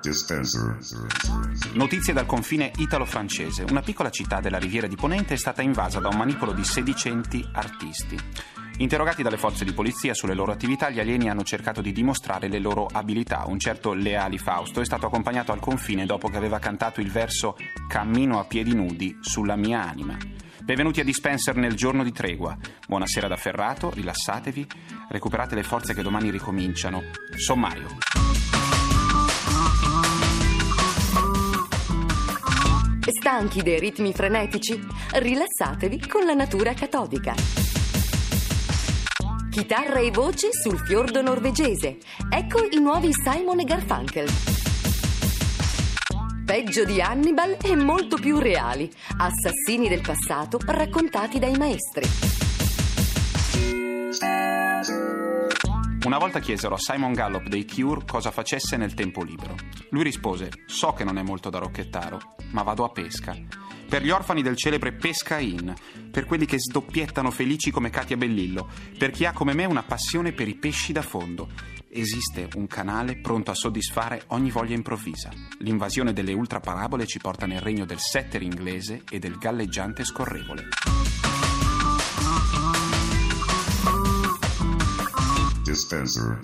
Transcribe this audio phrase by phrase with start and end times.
[0.00, 0.78] Dispenser.
[1.74, 3.64] Notizie dal confine italo-francese.
[3.68, 7.46] Una piccola città della riviera di Ponente è stata invasa da un manipolo di sedicenti
[7.52, 8.18] artisti.
[8.78, 12.58] Interrogati dalle forze di polizia sulle loro attività, gli alieni hanno cercato di dimostrare le
[12.58, 13.44] loro abilità.
[13.46, 17.56] Un certo Leali Fausto è stato accompagnato al confine dopo che aveva cantato il verso
[17.86, 20.16] Cammino a piedi nudi sulla mia anima.
[20.62, 22.56] Benvenuti a Dispenser nel giorno di tregua.
[22.86, 24.66] Buonasera da Ferrato, rilassatevi,
[25.10, 27.02] recuperate le forze che domani ricominciano.
[27.36, 28.29] Sommario.
[33.10, 34.80] Stanchi dei ritmi frenetici?
[35.12, 37.34] Rilassatevi con la natura catodica.
[39.50, 41.98] Chitarra e voce sul fiordo norvegese.
[42.28, 44.28] Ecco i nuovi Simon e Garfunkel.
[46.44, 48.90] Peggio di Hannibal e molto più reali.
[49.18, 52.08] Assassini del passato raccontati dai maestri.
[56.02, 59.54] Una volta chiesero a Simon Gallup dei Cure cosa facesse nel tempo libero.
[59.90, 63.36] Lui rispose: So che non è molto da rocchettaro, ma vado a pesca.
[63.86, 65.70] Per gli orfani del celebre Pesca Inn,
[66.10, 70.32] per quelli che sdoppiettano felici come Katia Bellillo, per chi ha come me una passione
[70.32, 71.48] per i pesci da fondo.
[71.90, 75.28] Esiste un canale pronto a soddisfare ogni voglia improvvisa.
[75.58, 80.68] L'invasione delle ultraparabole ci porta nel regno del setter inglese e del galleggiante scorrevole.
[85.70, 86.40] Dispenser.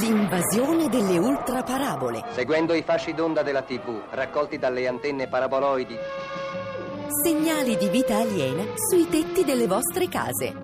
[0.00, 2.22] L'invasione delle ultraparabole.
[2.30, 5.96] Seguendo i fasci d'onda della TV, raccolti dalle antenne paraboloidi,
[7.24, 10.54] Segnali di vita aliena sui tetti delle vostre case.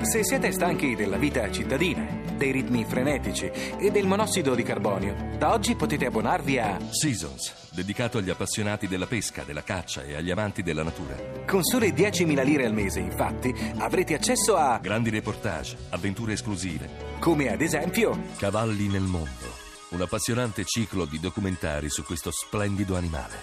[0.00, 3.48] Se siete stanchi della vita cittadina, dei ritmi frenetici
[3.78, 9.06] e del monossido di carbonio, da oggi potete abbonarvi a Seasons, dedicato agli appassionati della
[9.06, 11.14] pesca, della caccia e agli amanti della natura.
[11.46, 17.48] Con sole 10.000 lire al mese, infatti, avrete accesso a, Grandi reportage, avventure esclusive, come
[17.48, 19.60] ad esempio, cavalli nel mondo.
[19.90, 23.34] Un appassionante ciclo di documentari su questo splendido animale.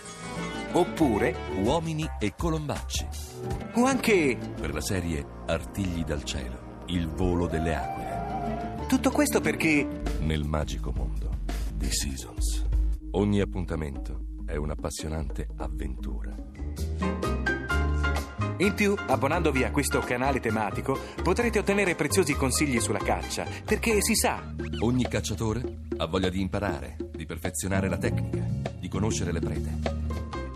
[0.73, 1.33] oppure,
[1.63, 3.07] Uomini e colombacci.
[3.75, 8.78] o anche Per la serie Artigli dal cielo, il volo delle aquile.
[8.89, 9.87] Tutto questo perché
[10.21, 11.41] Nel magico mondo
[11.75, 12.65] di Seasons.
[13.11, 16.35] Ogni appuntamento è un'appassionante avventura.
[18.57, 24.15] in più, abbonandovi a questo canale tematico, potrete ottenere preziosi consigli sulla caccia, perché si
[24.15, 28.43] sa, Ogni cacciatore ha voglia di imparare, di perfezionare la tecnica,
[28.79, 29.98] di conoscere le prede.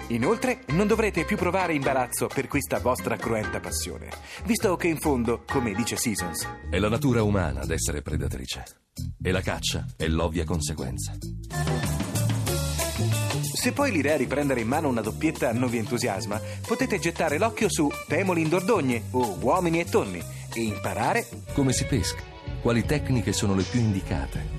[0.08, 4.10] Inoltre, non dovrete più provare imbarazzo per questa vostra cruenta passione,
[4.46, 8.64] visto che in fondo, come dice Seasons, È la natura umana ad essere predatrice.
[9.22, 11.14] E la caccia è l'ovvia conseguenza.
[13.56, 17.70] se poi l'idea di prendere in mano una doppietta non vi entusiasma, potete gettare l'occhio
[17.70, 20.22] su Temoli in Dordogne o Uomini e Tonni
[20.54, 22.22] e imparare, Come si pesca?
[22.62, 24.53] Quali tecniche sono le più indicate?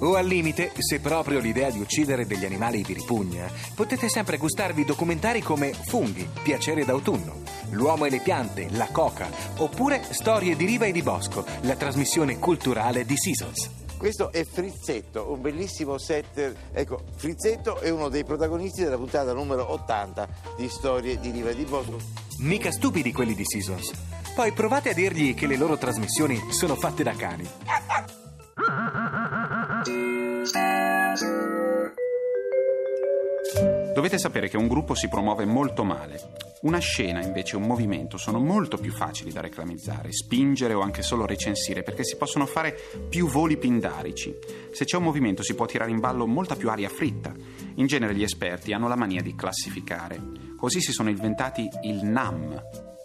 [0.00, 4.84] O al limite, se proprio l'idea di uccidere degli animali vi ripugna, potete sempre gustarvi
[4.84, 10.86] documentari come Funghi, Piacere d'autunno, L'uomo e le piante, La coca, oppure Storie di riva
[10.86, 13.70] e di bosco, la trasmissione culturale di Seasons.
[13.96, 16.54] Questo è Frizzetto, un bellissimo setter.
[16.72, 21.54] Ecco, Frizzetto è uno dei protagonisti della puntata numero 80 di Storie di Riva e
[21.54, 21.98] di Bosco.
[22.40, 23.92] Mica stupidi quelli di Seasons.
[24.34, 27.48] Poi provate a dirgli che le loro trasmissioni sono fatte da cani.
[33.96, 36.20] Dovete sapere che un gruppo si promuove molto male.
[36.60, 41.24] Una scena, invece, un movimento sono molto più facili da reclamizzare, spingere o anche solo
[41.24, 44.36] recensire, perché si possono fare più voli pindarici.
[44.70, 47.32] Se c'è un movimento si può tirare in ballo molta più aria fritta.
[47.76, 50.20] In genere gli esperti hanno la mania di classificare.
[50.58, 52.95] Così si sono inventati il NAM.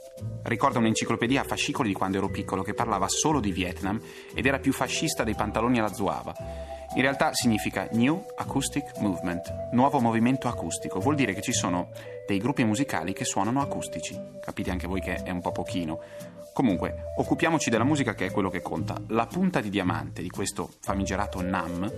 [0.43, 4.01] Ricorda un'enciclopedia a fascicoli di quando ero piccolo che parlava solo di Vietnam
[4.33, 6.33] ed era più fascista dei pantaloni alla zuava.
[6.93, 10.99] In realtà significa New Acoustic Movement, nuovo movimento acustico.
[10.99, 11.91] Vuol dire che ci sono
[12.27, 14.19] dei gruppi musicali che suonano acustici.
[14.41, 15.99] Capite anche voi che è un po' pochino.
[16.53, 19.01] Comunque, occupiamoci della musica che è quello che conta.
[19.07, 21.89] La punta di diamante di questo famigerato NAM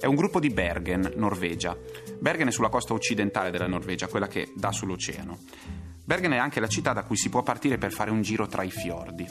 [0.00, 1.76] è un gruppo di Bergen, Norvegia.
[2.18, 5.38] Bergen è sulla costa occidentale della Norvegia, quella che dà sull'oceano.
[6.10, 8.64] Bergen è anche la città da cui si può partire per fare un giro tra
[8.64, 9.24] i fiordi.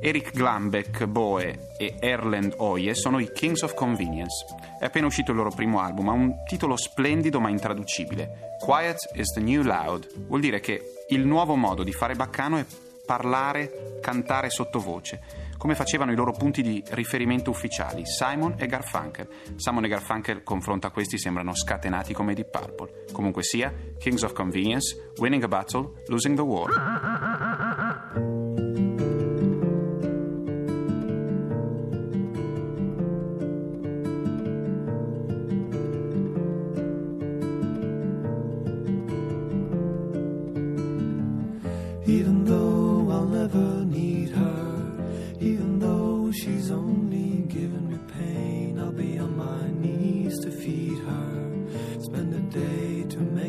[0.00, 4.46] Eric Glambeck, Boe e Erland Oye sono i Kings of Convenience.
[4.80, 8.56] È appena uscito il loro primo album, ha un titolo splendido ma intraducibile.
[8.58, 10.08] Quiet is the new loud.
[10.26, 12.64] Vuol dire che il nuovo modo di fare baccano è
[13.06, 19.28] parlare, cantare sottovoce come facevano i loro punti di riferimento ufficiali, Simon e Garfunkel.
[19.56, 23.04] Simon e Garfunkel, confronto a questi, sembrano scatenati come Deep Purple.
[23.12, 26.70] Comunque sia, Kings of Convenience, Winning a Battle, Losing the War.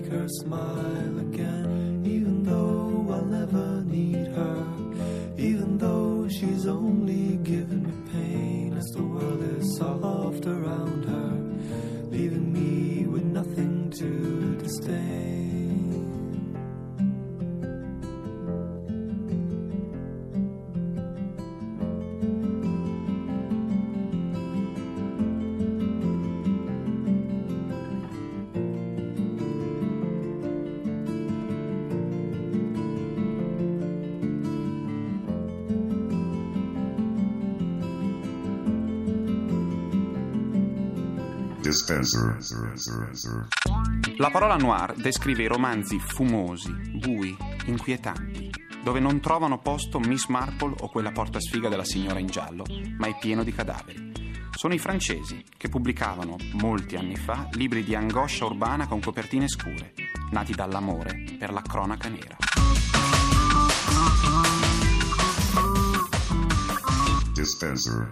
[0.09, 1.36] Her smile again,
[41.67, 42.37] Dispenser.
[44.15, 47.35] La parola noir descrive i romanzi fumosi, bui,
[47.65, 48.49] inquietanti,
[48.81, 52.63] dove non trovano posto Miss Marple o quella portasfiga della signora in giallo,
[52.97, 54.13] ma è pieno di cadaveri.
[54.51, 59.93] Sono i francesi che pubblicavano, molti anni fa, libri di angoscia urbana con copertine scure,
[60.31, 62.37] nati dall'amore per la cronaca nera.
[67.33, 68.09] Dispenser.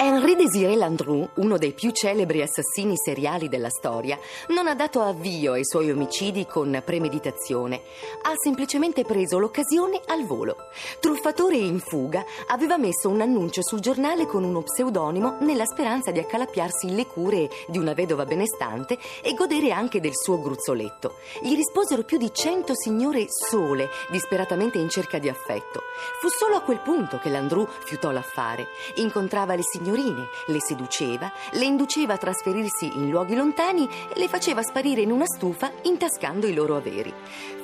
[0.00, 4.16] Henri Désiré Landru, uno dei più celebri assassini seriali della storia,
[4.50, 7.82] non ha dato avvio ai suoi omicidi con premeditazione.
[8.22, 10.54] Ha semplicemente preso l'occasione al volo.
[11.00, 16.20] Truffatore in fuga, aveva messo un annuncio sul giornale con uno pseudonimo nella speranza di
[16.20, 21.16] accalappiarsi le cure di una vedova benestante e godere anche del suo gruzzoletto.
[21.42, 25.82] Gli risposero più di cento signore sole, disperatamente in cerca di affetto.
[26.20, 28.68] Fu solo a quel punto che Landru fiutò l'affare.
[28.96, 34.62] Incontrava le signorine, le seduceva, le induceva a trasferirsi in luoghi lontani e le faceva
[34.62, 37.12] sparire in una stufa intascando i loro averi.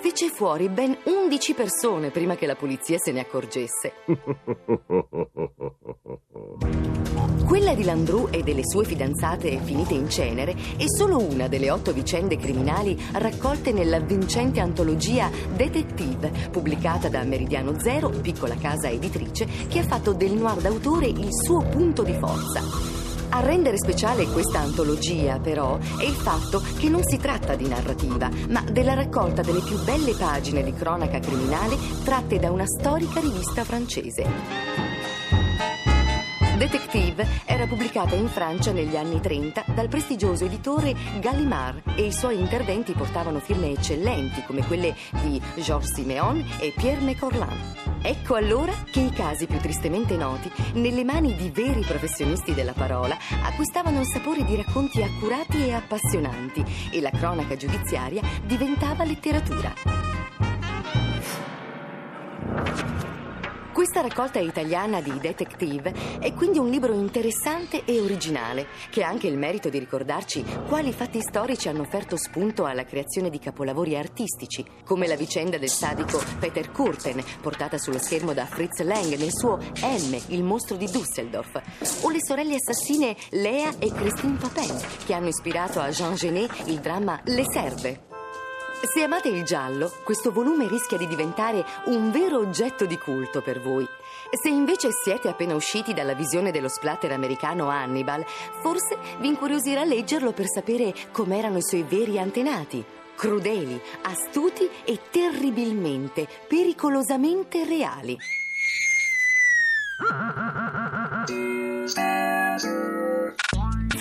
[0.01, 3.93] Fece fuori ben 11 persone prima che la polizia se ne accorgesse.
[7.55, 11.93] Quella di Landru e delle sue fidanzate finite in cenere è solo una delle otto
[11.93, 19.79] vicende criminali raccolte nella vincente antologia Detective, pubblicata da Meridiano Zero, piccola casa editrice, che
[19.79, 22.61] ha fatto del noir d'autore il suo punto di forza.
[23.29, 28.29] A rendere speciale questa antologia, però, è il fatto che non si tratta di narrativa,
[28.49, 33.63] ma della raccolta delle più belle pagine di cronaca criminale tratte da una storica rivista
[33.63, 34.94] francese.
[36.57, 42.39] Detective era pubblicata in Francia negli anni 30 dal prestigioso editore Gallimard e i suoi
[42.39, 47.75] interventi portavano firme eccellenti come quelle di Georges Simeon e Pierre Mecorlan.
[48.03, 53.17] Ecco allora che i casi più tristemente noti, nelle mani di veri professionisti della parola,
[53.43, 60.04] acquistavano il sapore di racconti accurati e appassionanti e la cronaca giudiziaria diventava letteratura.
[63.95, 69.29] Questa raccolta italiana di detective è quindi un libro interessante e originale, che ha anche
[69.29, 74.65] il merito di ricordarci quali fatti storici hanno offerto spunto alla creazione di capolavori artistici,
[74.85, 79.59] come la vicenda del sadico Peter Kurten, portata sullo schermo da Fritz Lang nel suo
[79.59, 81.63] M, il mostro di Düsseldorf,
[82.01, 86.81] o le sorelle assassine Lea e Christine Papin, che hanno ispirato a Jean Genet il
[86.81, 88.14] dramma Le Serve.
[88.87, 93.61] Se amate il giallo, questo volume rischia di diventare un vero oggetto di culto per
[93.61, 93.89] voi.
[94.31, 98.25] Se invece siete appena usciti dalla visione dello splatter americano Hannibal,
[98.63, 102.85] forse vi incuriosirà leggerlo per sapere com'erano i suoi veri antenati.
[103.17, 108.17] Crudeli, astuti e terribilmente, pericolosamente reali.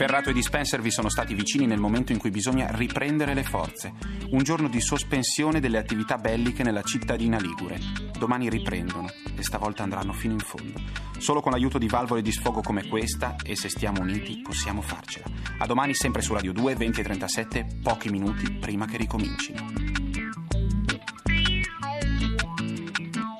[0.05, 3.93] Ferrato e Dispenser vi sono stati vicini nel momento in cui bisogna riprendere le forze.
[4.31, 7.79] Un giorno di sospensione delle attività belliche nella cittadina Ligure.
[8.19, 10.77] Domani riprendono e stavolta andranno fino in fondo.
[11.19, 15.25] Solo con l'aiuto di valvole di sfogo come questa e se stiamo uniti possiamo farcela.
[15.59, 19.71] A domani sempre su Radio 2, 20 e 37, pochi minuti prima che ricomincino.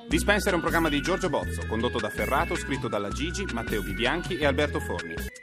[0.07, 4.37] Dispenser è un programma di Giorgio Bozzo, condotto da Ferrato, scritto dalla Gigi, Matteo Bibianchi
[4.37, 5.42] e Alberto Forni.